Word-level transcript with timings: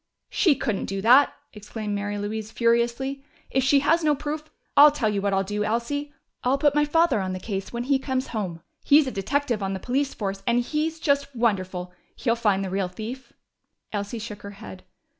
"She 0.31 0.55
couldn't 0.55 0.85
do 0.85 0.99
that!" 1.03 1.31
exclaimed 1.53 1.93
Mary 1.93 2.17
Louise 2.17 2.49
furiously. 2.49 3.23
"If 3.51 3.63
she 3.63 3.81
has 3.81 4.03
no 4.03 4.15
proof... 4.15 4.45
I'll 4.75 4.89
tell 4.89 5.09
you 5.09 5.21
what 5.21 5.31
I'll 5.31 5.43
do, 5.43 5.63
Elsie! 5.63 6.11
I'll 6.43 6.57
put 6.57 6.73
my 6.73 6.85
father 6.85 7.19
on 7.21 7.33
the 7.33 7.39
case 7.39 7.71
when 7.71 7.83
he 7.83 7.99
comes 7.99 8.29
home! 8.29 8.63
He's 8.83 9.05
a 9.05 9.11
detective 9.11 9.61
on 9.61 9.73
the 9.73 9.79
police 9.79 10.15
force, 10.15 10.41
and 10.47 10.59
he's 10.63 10.99
just 10.99 11.35
wonderful. 11.35 11.93
He'll 12.15 12.35
find 12.35 12.65
the 12.65 12.71
real 12.71 12.87
thief." 12.87 13.31
Elsie 13.93 14.17
shook 14.17 14.41
her 14.41 14.49
head. 14.57 14.81